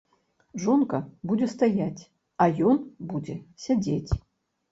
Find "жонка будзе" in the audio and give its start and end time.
0.61-1.49